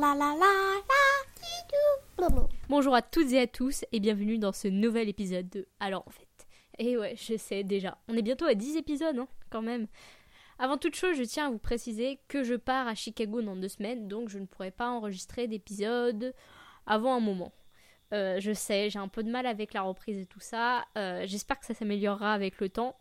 la 0.00 0.14
la. 0.14 0.28
Bonjour 2.68 2.94
à 2.94 3.02
toutes 3.02 3.32
et 3.32 3.40
à 3.40 3.46
tous 3.48 3.84
et 3.90 3.98
bienvenue 3.98 4.38
dans 4.38 4.52
ce 4.52 4.68
nouvel 4.68 5.08
épisode 5.08 5.48
de 5.48 5.66
Alors 5.80 6.04
en 6.06 6.10
fait. 6.10 6.46
Et 6.78 6.96
ouais, 6.96 7.14
je 7.16 7.36
sais 7.36 7.64
déjà, 7.64 7.98
on 8.06 8.16
est 8.16 8.22
bientôt 8.22 8.44
à 8.44 8.54
10 8.54 8.76
épisodes, 8.76 9.18
hein, 9.18 9.26
quand 9.50 9.62
même. 9.62 9.88
Avant 10.60 10.76
toute 10.76 10.94
chose, 10.94 11.16
je 11.16 11.24
tiens 11.24 11.48
à 11.48 11.50
vous 11.50 11.58
préciser 11.58 12.20
que 12.28 12.44
je 12.44 12.54
pars 12.54 12.86
à 12.86 12.94
Chicago 12.94 13.42
dans 13.42 13.56
deux 13.56 13.68
semaines, 13.68 14.06
donc 14.06 14.28
je 14.28 14.38
ne 14.38 14.46
pourrai 14.46 14.70
pas 14.70 14.88
enregistrer 14.88 15.48
d'épisode 15.48 16.32
avant 16.86 17.14
un 17.14 17.20
moment. 17.20 17.52
Euh, 18.14 18.38
je 18.38 18.52
sais, 18.52 18.90
j'ai 18.90 19.00
un 19.00 19.08
peu 19.08 19.24
de 19.24 19.30
mal 19.30 19.46
avec 19.46 19.74
la 19.74 19.82
reprise 19.82 20.18
et 20.18 20.26
tout 20.26 20.40
ça. 20.40 20.84
Euh, 20.96 21.22
J'espère 21.26 21.58
que 21.58 21.66
ça 21.66 21.74
s'améliorera 21.74 22.34
avec 22.34 22.60
le 22.60 22.68
temps. 22.68 22.96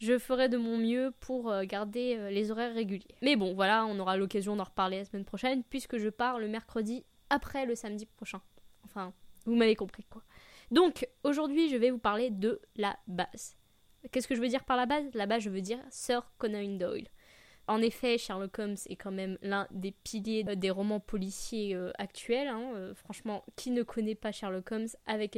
Je 0.00 0.16
ferai 0.18 0.48
de 0.48 0.56
mon 0.56 0.78
mieux 0.78 1.12
pour 1.20 1.50
euh, 1.50 1.64
garder 1.64 2.14
euh, 2.16 2.30
les 2.30 2.50
horaires 2.50 2.74
réguliers. 2.74 3.16
Mais 3.20 3.34
bon, 3.34 3.54
voilà, 3.54 3.84
on 3.86 3.98
aura 3.98 4.16
l'occasion 4.16 4.54
d'en 4.54 4.64
reparler 4.64 4.98
la 4.98 5.04
semaine 5.04 5.24
prochaine, 5.24 5.64
puisque 5.64 5.98
je 5.98 6.08
pars 6.08 6.38
le 6.38 6.46
mercredi 6.46 7.04
après 7.30 7.66
le 7.66 7.74
samedi 7.74 8.06
prochain. 8.06 8.40
Enfin, 8.84 9.12
vous 9.44 9.56
m'avez 9.56 9.74
compris 9.74 10.04
quoi. 10.08 10.22
Donc, 10.70 11.08
aujourd'hui, 11.24 11.68
je 11.68 11.76
vais 11.76 11.90
vous 11.90 11.98
parler 11.98 12.30
de 12.30 12.60
la 12.76 12.96
base. 13.08 13.56
Qu'est-ce 14.12 14.28
que 14.28 14.36
je 14.36 14.40
veux 14.40 14.48
dire 14.48 14.64
par 14.64 14.76
la 14.76 14.86
base? 14.86 15.04
La 15.14 15.26
base, 15.26 15.42
je 15.42 15.50
veux 15.50 15.60
dire 15.62 15.80
Sir 15.90 16.30
Conan 16.38 16.76
Doyle. 16.76 17.08
En 17.66 17.82
effet, 17.82 18.16
Sherlock 18.16 18.58
Holmes 18.58 18.76
est 18.86 18.96
quand 18.96 19.10
même 19.10 19.36
l'un 19.42 19.66
des 19.72 19.92
piliers 19.92 20.44
euh, 20.48 20.54
des 20.54 20.70
romans 20.70 21.00
policiers 21.00 21.76
actuels. 21.98 22.48
hein. 22.48 22.92
Franchement, 22.94 23.44
qui 23.56 23.72
ne 23.72 23.82
connaît 23.82 24.14
pas 24.14 24.30
Sherlock 24.30 24.70
Holmes 24.70 24.88
avec 25.06 25.36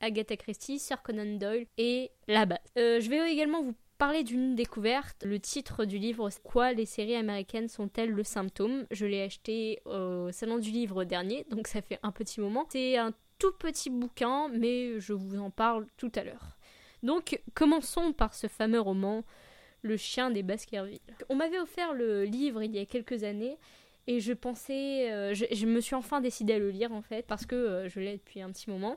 Agatha, 0.00 0.36
Christie, 0.36 0.78
Sir 0.78 1.02
Conan 1.02 1.36
Doyle 1.36 1.66
et 1.76 2.10
la 2.28 2.46
base 2.46 2.58
Je 2.76 3.08
vais 3.10 3.30
également 3.30 3.62
vous 3.62 3.74
parler 4.00 4.24
d'une 4.24 4.54
découverte. 4.54 5.24
Le 5.26 5.38
titre 5.38 5.84
du 5.84 5.98
livre, 5.98 6.30
Quoi 6.42 6.72
les 6.72 6.86
séries 6.86 7.16
américaines 7.16 7.68
sont-elles 7.68 8.10
le 8.10 8.24
symptôme? 8.24 8.86
Je 8.90 9.04
l'ai 9.04 9.20
acheté 9.20 9.82
au 9.84 10.32
salon 10.32 10.58
du 10.58 10.70
livre 10.70 11.04
dernier, 11.04 11.44
donc 11.50 11.68
ça 11.68 11.82
fait 11.82 11.98
un 12.02 12.10
petit 12.10 12.40
moment. 12.40 12.64
C'est 12.70 12.96
un 12.96 13.12
tout 13.38 13.52
petit 13.52 13.90
bouquin, 13.90 14.48
mais 14.48 14.98
je 15.00 15.12
vous 15.12 15.38
en 15.38 15.50
parle 15.50 15.86
tout 15.98 16.10
à 16.14 16.24
l'heure. 16.24 16.56
Donc, 17.02 17.42
commençons 17.52 18.14
par 18.14 18.32
ce 18.32 18.46
fameux 18.46 18.80
roman 18.80 19.22
le 19.82 19.98
chien 19.98 20.30
des 20.30 20.42
Baskerville. 20.42 20.98
On 21.28 21.34
m'avait 21.34 21.60
offert 21.60 21.92
le 21.92 22.24
livre 22.24 22.62
il 22.62 22.74
y 22.74 22.78
a 22.78 22.86
quelques 22.86 23.22
années 23.22 23.58
et 24.06 24.20
je 24.20 24.32
pensais, 24.32 25.12
euh, 25.12 25.34
je, 25.34 25.44
je 25.52 25.66
me 25.66 25.80
suis 25.80 25.94
enfin 25.94 26.22
décidée 26.22 26.54
à 26.54 26.58
le 26.58 26.70
lire 26.70 26.92
en 26.92 27.02
fait 27.02 27.26
parce 27.26 27.44
que 27.44 27.54
euh, 27.54 27.88
je 27.90 28.00
l'ai 28.00 28.16
depuis 28.16 28.40
un 28.40 28.50
petit 28.50 28.70
moment. 28.70 28.96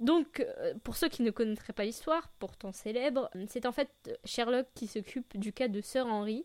Donc, 0.00 0.40
euh, 0.40 0.74
pour 0.82 0.96
ceux 0.96 1.08
qui 1.08 1.22
ne 1.22 1.30
connaîtraient 1.30 1.72
pas 1.72 1.84
l'histoire, 1.84 2.28
pourtant 2.38 2.72
célèbre, 2.72 3.30
c'est 3.46 3.66
en 3.66 3.72
fait 3.72 3.90
Sherlock 4.24 4.66
qui 4.74 4.86
s'occupe 4.86 5.38
du 5.38 5.52
cas 5.52 5.68
de 5.68 5.80
Sir 5.80 6.06
Henry, 6.06 6.44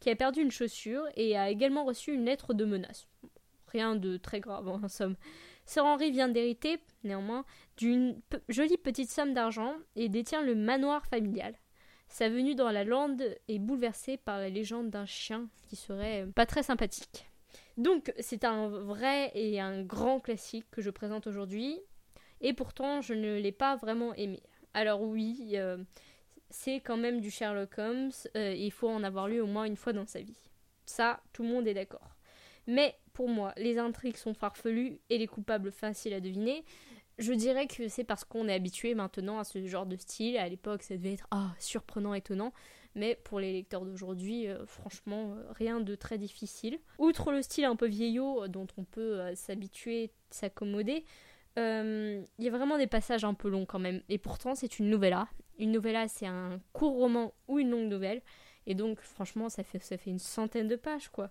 qui 0.00 0.10
a 0.10 0.16
perdu 0.16 0.42
une 0.42 0.50
chaussure 0.50 1.04
et 1.16 1.36
a 1.36 1.50
également 1.50 1.84
reçu 1.84 2.12
une 2.12 2.24
lettre 2.24 2.54
de 2.54 2.64
menace. 2.64 3.06
Rien 3.68 3.96
de 3.96 4.16
très 4.16 4.40
grave 4.40 4.68
en 4.68 4.88
somme. 4.88 5.16
Sir 5.64 5.84
Henry 5.84 6.10
vient 6.10 6.28
d'hériter, 6.28 6.80
néanmoins, 7.04 7.44
d'une 7.76 8.20
jolie 8.48 8.78
petite 8.78 9.10
somme 9.10 9.34
d'argent 9.34 9.74
et 9.96 10.08
détient 10.08 10.42
le 10.42 10.54
manoir 10.54 11.04
familial. 11.06 11.54
Sa 12.08 12.30
venue 12.30 12.54
dans 12.54 12.70
la 12.70 12.84
lande 12.84 13.22
est 13.48 13.58
bouleversée 13.58 14.16
par 14.16 14.38
la 14.38 14.48
légende 14.48 14.88
d'un 14.88 15.04
chien 15.04 15.48
qui 15.68 15.76
serait 15.76 16.26
pas 16.34 16.46
très 16.46 16.62
sympathique. 16.62 17.26
Donc 17.76 18.12
c'est 18.18 18.44
un 18.44 18.68
vrai 18.68 19.30
et 19.34 19.60
un 19.60 19.82
grand 19.82 20.20
classique 20.20 20.66
que 20.70 20.80
je 20.80 20.90
présente 20.90 21.26
aujourd'hui, 21.26 21.78
et 22.40 22.52
pourtant 22.52 23.00
je 23.00 23.14
ne 23.14 23.38
l'ai 23.38 23.52
pas 23.52 23.76
vraiment 23.76 24.14
aimé. 24.14 24.42
Alors 24.74 25.02
oui, 25.02 25.50
euh, 25.54 25.78
c'est 26.50 26.76
quand 26.76 26.96
même 26.96 27.20
du 27.20 27.30
Sherlock 27.30 27.78
Holmes, 27.78 28.10
euh, 28.36 28.54
il 28.54 28.70
faut 28.70 28.88
en 28.88 29.02
avoir 29.02 29.28
lu 29.28 29.40
au 29.40 29.46
moins 29.46 29.64
une 29.64 29.76
fois 29.76 29.92
dans 29.92 30.06
sa 30.06 30.20
vie. 30.20 30.48
Ça, 30.86 31.20
tout 31.32 31.42
le 31.42 31.48
monde 31.48 31.66
est 31.66 31.74
d'accord. 31.74 32.16
Mais 32.66 32.96
pour 33.12 33.28
moi, 33.28 33.52
les 33.56 33.78
intrigues 33.78 34.16
sont 34.16 34.34
farfelues 34.34 35.00
et 35.10 35.18
les 35.18 35.26
coupables 35.26 35.72
faciles 35.72 36.14
à 36.14 36.20
deviner. 36.20 36.64
Je 37.18 37.32
dirais 37.32 37.66
que 37.66 37.88
c'est 37.88 38.04
parce 38.04 38.24
qu'on 38.24 38.46
est 38.48 38.54
habitué 38.54 38.94
maintenant 38.94 39.38
à 39.38 39.44
ce 39.44 39.66
genre 39.66 39.86
de 39.86 39.96
style. 39.96 40.36
À 40.36 40.48
l'époque, 40.48 40.82
ça 40.82 40.96
devait 40.96 41.14
être 41.14 41.26
ah, 41.30 41.52
surprenant, 41.58 42.14
étonnant. 42.14 42.52
Mais 42.94 43.18
pour 43.24 43.40
les 43.40 43.52
lecteurs 43.52 43.84
d'aujourd'hui, 43.84 44.46
euh, 44.46 44.64
franchement, 44.66 45.34
rien 45.50 45.80
de 45.80 45.94
très 45.94 46.18
difficile. 46.18 46.78
Outre 46.98 47.32
le 47.32 47.42
style 47.42 47.64
un 47.64 47.76
peu 47.76 47.86
vieillot 47.86 48.46
dont 48.48 48.66
on 48.76 48.84
peut 48.84 49.34
s'habituer, 49.34 50.12
s'accommoder, 50.30 51.04
il 51.58 52.44
y 52.44 52.48
a 52.48 52.50
vraiment 52.50 52.78
des 52.78 52.86
passages 52.86 53.24
un 53.24 53.34
peu 53.34 53.48
longs 53.48 53.66
quand 53.66 53.78
même. 53.78 54.00
Et 54.08 54.18
pourtant, 54.18 54.54
c'est 54.54 54.78
une 54.78 54.90
novella. 54.90 55.28
Une 55.58 55.72
novella, 55.72 56.08
c'est 56.08 56.26
un 56.26 56.60
court 56.72 56.94
roman 56.94 57.32
ou 57.48 57.58
une 57.58 57.70
longue 57.70 57.88
nouvelle. 57.88 58.22
Et 58.66 58.74
donc, 58.74 59.00
franchement, 59.00 59.48
ça 59.48 59.64
fait, 59.64 59.82
ça 59.82 59.96
fait 59.96 60.10
une 60.10 60.18
centaine 60.18 60.68
de 60.68 60.76
pages, 60.76 61.08
quoi. 61.08 61.30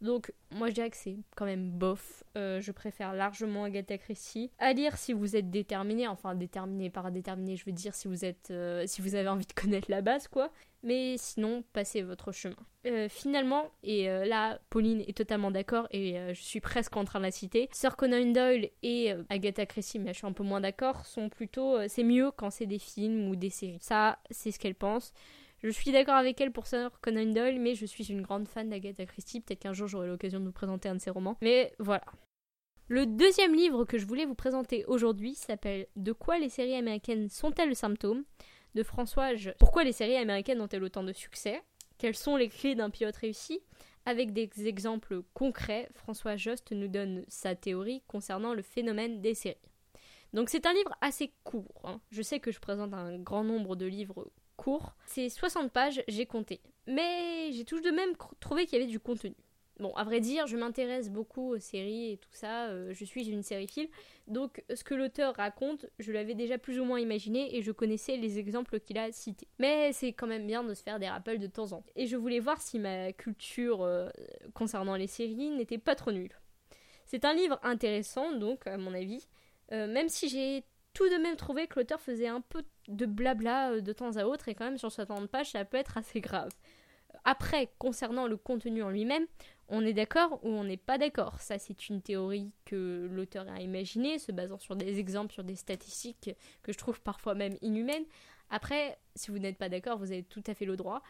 Donc, 0.00 0.32
moi, 0.52 0.68
je 0.68 0.74
dirais 0.74 0.90
que 0.90 0.96
c'est 0.96 1.16
quand 1.36 1.44
même 1.44 1.70
bof. 1.70 2.22
Euh, 2.36 2.60
je 2.60 2.70
préfère 2.70 3.12
largement 3.14 3.64
Agatha 3.64 3.98
Christie. 3.98 4.50
À 4.58 4.72
lire 4.72 4.96
si 4.96 5.12
vous 5.12 5.34
êtes 5.34 5.50
déterminé. 5.50 6.06
Enfin, 6.06 6.34
déterminé 6.34 6.88
par 6.88 7.10
déterminé, 7.10 7.56
je 7.56 7.64
veux 7.64 7.72
dire 7.72 7.94
si 7.94 8.06
vous 8.06 8.24
êtes, 8.24 8.50
euh, 8.50 8.84
si 8.86 9.02
vous 9.02 9.14
avez 9.14 9.28
envie 9.28 9.46
de 9.46 9.52
connaître 9.52 9.90
la 9.90 10.00
base, 10.00 10.28
quoi. 10.28 10.50
Mais 10.84 11.16
sinon, 11.18 11.64
passez 11.72 12.02
votre 12.02 12.30
chemin. 12.30 12.54
Euh, 12.86 13.08
finalement, 13.08 13.64
et 13.82 14.06
là, 14.06 14.60
Pauline 14.70 15.00
est 15.00 15.16
totalement 15.16 15.50
d'accord, 15.50 15.88
et 15.90 16.16
je 16.32 16.40
suis 16.40 16.60
presque 16.60 16.96
en 16.96 17.04
train 17.04 17.18
de 17.18 17.24
la 17.24 17.32
citer. 17.32 17.68
Sir 17.72 17.96
Conan 17.96 18.32
Doyle 18.32 18.70
et 18.84 19.12
Agatha 19.28 19.66
Christie, 19.66 19.98
mais 19.98 20.12
je 20.12 20.18
suis 20.18 20.26
un 20.26 20.32
peu 20.32 20.44
moins 20.44 20.60
d'accord, 20.60 21.04
sont 21.04 21.28
plutôt. 21.28 21.76
c'est 21.88 22.04
mieux 22.04 22.30
quand 22.30 22.50
c'est 22.50 22.66
des 22.66 22.78
films 22.78 23.28
ou 23.28 23.34
des 23.34 23.50
séries. 23.50 23.78
Ça, 23.80 24.20
c'est 24.30 24.52
ce 24.52 24.60
qu'elle 24.60 24.76
pense. 24.76 25.12
Je 25.62 25.70
suis 25.70 25.90
d'accord 25.90 26.14
avec 26.14 26.40
elle 26.40 26.52
pour 26.52 26.68
Sir 26.68 27.00
Conan 27.00 27.32
Doyle, 27.32 27.58
mais 27.58 27.74
je 27.74 27.84
suis 27.84 28.04
une 28.04 28.22
grande 28.22 28.46
fan 28.46 28.68
d'Agatha 28.68 29.06
Christie. 29.06 29.40
Peut-être 29.40 29.58
qu'un 29.58 29.72
jour 29.72 29.88
j'aurai 29.88 30.06
l'occasion 30.06 30.38
de 30.38 30.44
vous 30.44 30.52
présenter 30.52 30.88
un 30.88 30.94
de 30.94 31.00
ses 31.00 31.10
romans. 31.10 31.36
Mais 31.42 31.72
voilà. 31.80 32.04
Le 32.86 33.06
deuxième 33.06 33.54
livre 33.54 33.84
que 33.84 33.98
je 33.98 34.06
voulais 34.06 34.24
vous 34.24 34.36
présenter 34.36 34.84
aujourd'hui 34.86 35.34
s'appelle 35.34 35.88
De 35.96 36.12
quoi 36.12 36.38
les 36.38 36.48
séries 36.48 36.76
américaines 36.76 37.28
sont-elles 37.28 37.70
le 37.70 37.74
symptôme 37.74 38.24
de 38.74 38.82
François 38.84 39.34
Jost. 39.34 39.56
Pourquoi 39.58 39.82
les 39.82 39.92
séries 39.92 40.16
américaines 40.16 40.60
ont-elles 40.60 40.84
autant 40.84 41.02
de 41.02 41.12
succès? 41.12 41.60
Quelles 41.98 42.16
sont 42.16 42.36
les 42.36 42.48
clés 42.48 42.76
d'un 42.76 42.90
pilote 42.90 43.16
réussi? 43.16 43.60
Avec 44.06 44.32
des 44.32 44.48
exemples 44.66 45.22
concrets, 45.34 45.88
François 45.92 46.36
Jost 46.36 46.70
nous 46.70 46.88
donne 46.88 47.24
sa 47.26 47.56
théorie 47.56 48.02
concernant 48.06 48.54
le 48.54 48.62
phénomène 48.62 49.20
des 49.20 49.34
séries. 49.34 49.56
Donc 50.32 50.50
c'est 50.50 50.66
un 50.66 50.72
livre 50.72 50.94
assez 51.00 51.32
court. 51.42 51.82
hein. 51.84 52.00
Je 52.10 52.22
sais 52.22 52.38
que 52.38 52.52
je 52.52 52.60
présente 52.60 52.94
un 52.94 53.18
grand 53.18 53.44
nombre 53.44 53.76
de 53.76 53.86
livres 53.86 54.30
courts. 54.58 54.94
C'est 55.06 55.30
60 55.30 55.72
pages, 55.72 56.02
j'ai 56.08 56.26
compté. 56.26 56.60
Mais 56.86 57.50
j'ai 57.52 57.64
tout 57.64 57.80
de 57.80 57.90
même 57.90 58.10
trouvé 58.40 58.66
qu'il 58.66 58.78
y 58.78 58.82
avait 58.82 58.90
du 58.90 59.00
contenu. 59.00 59.34
Bon, 59.78 59.94
à 59.94 60.02
vrai 60.02 60.20
dire, 60.20 60.48
je 60.48 60.56
m'intéresse 60.56 61.08
beaucoup 61.08 61.52
aux 61.52 61.60
séries 61.60 62.12
et 62.12 62.16
tout 62.16 62.32
ça. 62.32 62.66
euh, 62.66 62.92
je 62.92 63.04
suis 63.04 63.28
une 63.28 63.44
sériephile. 63.44 63.88
Donc, 64.26 64.64
ce 64.74 64.82
que 64.82 64.94
l'auteur 64.94 65.36
raconte, 65.36 65.86
je 66.00 66.10
l'avais 66.10 66.34
déjà 66.34 66.58
plus 66.58 66.80
ou 66.80 66.84
moins 66.84 66.98
imaginé 66.98 67.56
et 67.56 67.62
je 67.62 67.70
connaissais 67.70 68.16
les 68.16 68.40
exemples 68.40 68.80
qu'il 68.80 68.98
a 68.98 69.12
cités. 69.12 69.46
Mais 69.60 69.92
c'est 69.92 70.12
quand 70.12 70.26
même 70.26 70.46
bien 70.48 70.64
de 70.64 70.74
se 70.74 70.82
faire 70.82 70.98
des 70.98 71.08
rappels 71.08 71.38
de 71.38 71.46
temps 71.46 71.72
en 71.72 71.80
temps. 71.82 71.92
Et 71.94 72.06
je 72.06 72.16
voulais 72.16 72.40
voir 72.40 72.60
si 72.60 72.80
ma 72.80 73.12
culture 73.12 73.82
euh, 73.82 74.08
concernant 74.52 74.96
les 74.96 75.06
séries 75.06 75.50
n'était 75.50 75.78
pas 75.78 75.94
trop 75.94 76.10
nulle. 76.10 76.32
C'est 77.06 77.24
un 77.24 77.32
livre 77.32 77.60
intéressant, 77.62 78.32
donc, 78.32 78.66
à 78.66 78.76
mon 78.78 78.92
avis, 78.92 79.28
euh, 79.70 79.86
même 79.86 80.08
si 80.08 80.28
j'ai 80.28 80.64
tout 80.98 81.08
de 81.08 81.14
même 81.14 81.36
trouvé 81.36 81.68
que 81.68 81.78
l'auteur 81.78 82.00
faisait 82.00 82.26
un 82.26 82.40
peu 82.40 82.64
de 82.88 83.06
blabla 83.06 83.70
euh, 83.70 83.80
de 83.80 83.92
temps 83.92 84.16
à 84.16 84.24
autre, 84.24 84.48
et 84.48 84.56
quand 84.56 84.64
même 84.64 84.78
sur 84.78 84.90
60 84.90 85.28
pages, 85.28 85.52
ça 85.52 85.64
peut 85.64 85.76
être 85.76 85.96
assez 85.96 86.20
grave. 86.20 86.50
Après, 87.22 87.70
concernant 87.78 88.26
le 88.26 88.36
contenu 88.36 88.82
en 88.82 88.90
lui-même, 88.90 89.24
on 89.68 89.86
est 89.86 89.92
d'accord 89.92 90.40
ou 90.42 90.48
on 90.48 90.64
n'est 90.64 90.76
pas 90.76 90.98
d'accord. 90.98 91.40
Ça, 91.40 91.56
c'est 91.60 91.88
une 91.88 92.02
théorie 92.02 92.50
que 92.64 93.08
l'auteur 93.12 93.48
a 93.48 93.60
imaginée, 93.60 94.18
se 94.18 94.32
basant 94.32 94.58
sur 94.58 94.74
des 94.74 94.98
exemples, 94.98 95.32
sur 95.32 95.44
des 95.44 95.54
statistiques 95.54 96.30
que 96.64 96.72
je 96.72 96.78
trouve 96.78 97.00
parfois 97.00 97.36
même 97.36 97.56
inhumaines. 97.62 98.04
Après, 98.50 98.98
si 99.14 99.30
vous 99.30 99.38
n'êtes 99.38 99.56
pas 99.56 99.68
d'accord, 99.68 99.98
vous 99.98 100.10
avez 100.10 100.24
tout 100.24 100.42
à 100.48 100.54
fait 100.54 100.64
le 100.64 100.76
droit. 100.76 101.04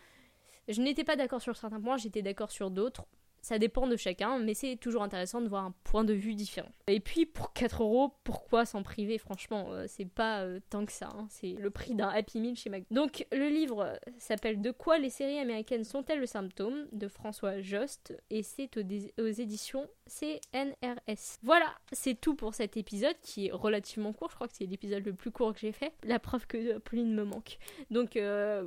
Je 0.69 0.83
n'étais 0.83 1.05
pas 1.05 1.17
d'accord 1.17 1.41
sur 1.41 1.57
certains 1.57 1.81
points, 1.81 1.97
j'étais 1.97 2.21
d'accord 2.21 2.51
sur 2.51 2.71
d'autres. 2.71 3.07
Ça 3.49 3.59
dépend 3.59 3.87
de 3.87 3.97
chacun, 3.97 4.39
mais 4.39 4.53
c'est 4.53 4.77
toujours 4.77 5.03
intéressant 5.03 5.41
de 5.41 5.49
voir 5.49 5.65
un 5.65 5.73
point 5.83 6.05
de 6.05 6.13
vue 6.13 6.35
différent. 6.35 6.69
Et 6.87 7.01
puis 7.01 7.25
pour 7.25 7.55
4 7.55 7.83
euros, 7.83 8.13
pourquoi 8.23 8.67
s'en 8.67 8.83
priver 8.83 9.17
Franchement, 9.17 9.69
euh, 9.71 9.87
c'est 9.89 10.05
pas 10.05 10.43
euh, 10.43 10.61
tant 10.69 10.85
que 10.85 10.93
ça. 10.93 11.09
hein. 11.15 11.27
C'est 11.31 11.55
le 11.59 11.71
prix 11.71 11.95
d'un 11.95 12.09
Happy 12.09 12.41
Meal 12.41 12.57
chez 12.57 12.69
Mac. 12.69 12.85
Donc 12.91 13.27
le 13.33 13.49
livre 13.49 13.85
euh, 13.87 13.97
s'appelle 14.19 14.61
De 14.61 14.71
quoi 14.71 14.99
les 14.99 15.09
séries 15.09 15.39
américaines 15.39 15.85
sont-elles 15.85 16.21
le 16.21 16.27
symptôme 16.27 16.89
de 16.93 17.09
François 17.09 17.63
Jost 17.63 18.15
et 18.29 18.43
c'est 18.43 18.77
aux, 18.77 19.27
éditions 19.27 19.89
CNRS. 20.07 21.39
Voilà, 21.43 21.75
c'est 21.91 22.21
tout 22.21 22.35
pour 22.35 22.53
cet 22.53 22.77
épisode 22.77 23.17
qui 23.23 23.47
est 23.47 23.51
relativement 23.51 24.13
court. 24.13 24.29
Je 24.29 24.35
crois 24.35 24.49
que 24.49 24.57
c'est 24.59 24.67
l'épisode 24.67 25.07
le 25.07 25.15
plus 25.15 25.31
court 25.31 25.55
que 25.55 25.61
j'ai 25.61 25.73
fait. 25.73 25.95
La 26.03 26.19
preuve 26.19 26.47
que 26.47 26.77
Pauline 26.81 27.15
me 27.15 27.25
manque. 27.25 27.57
Donc, 27.91 28.19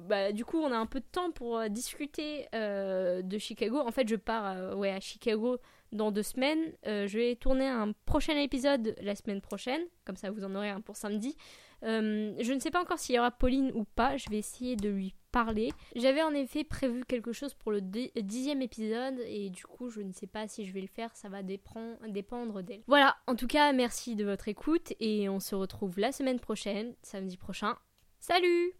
bah, 0.07 0.31
du 0.31 0.45
coup, 0.45 0.57
on 0.57 0.72
a 0.72 0.78
un 0.78 0.86
peu 0.86 1.01
de 1.01 1.06
temps 1.12 1.31
pour 1.31 1.62
discuter 1.69 2.48
de 2.54 3.38
Chicago. 3.38 3.80
En 3.80 3.92
fait, 3.92 4.07
je 4.07 4.16
pars 4.16 4.70
ouais, 4.75 4.91
à 4.91 5.00
Chicago 5.00 5.57
dans 5.91 6.12
deux 6.12 6.23
semaines. 6.23 6.73
Euh, 6.88 7.07
je 7.07 7.18
vais 7.18 7.35
tourner 7.35 7.68
un 7.68 7.94
prochain 8.06 8.35
épisode 8.38 8.95
la 9.01 9.15
semaine 9.15 9.41
prochaine. 9.41 9.81
Comme 10.06 10.15
ça, 10.15 10.31
vous 10.31 10.44
en 10.44 10.56
aurez 10.56 10.69
un 10.69 10.81
pour 10.81 10.95
samedi. 10.95 11.35
Euh, 11.83 12.33
je 12.39 12.53
ne 12.53 12.59
sais 12.59 12.71
pas 12.71 12.81
encore 12.81 13.00
s'il 13.00 13.15
y 13.15 13.19
aura 13.19 13.31
Pauline 13.31 13.71
ou 13.73 13.85
pas, 13.85 14.18
je 14.18 14.29
vais 14.29 14.38
essayer 14.38 14.75
de 14.75 14.89
lui 14.89 15.15
parler. 15.31 15.71
J'avais 15.95 16.21
en 16.21 16.33
effet 16.33 16.63
prévu 16.63 17.03
quelque 17.06 17.31
chose 17.31 17.53
pour 17.53 17.71
le 17.71 17.81
dixième 17.81 18.62
épisode 18.62 19.19
et 19.25 19.50
du 19.50 19.63
coup 19.63 19.89
je 19.89 20.01
ne 20.01 20.12
sais 20.12 20.27
pas 20.27 20.47
si 20.47 20.65
je 20.65 20.73
vais 20.73 20.81
le 20.81 20.88
faire, 20.88 21.15
ça 21.15 21.29
va 21.29 21.41
dépendre 21.41 22.62
d'elle. 22.62 22.81
Voilà, 22.88 23.18
en 23.27 23.35
tout 23.35 23.47
cas 23.47 23.71
merci 23.73 24.15
de 24.15 24.25
votre 24.25 24.47
écoute 24.47 24.94
et 25.00 25.29
on 25.29 25.39
se 25.39 25.56
retrouve 25.56 25.97
la 26.00 26.12
semaine 26.12 26.39
prochaine, 26.39 26.94
samedi 27.01 27.38
prochain. 27.38 27.75
Salut 28.19 28.73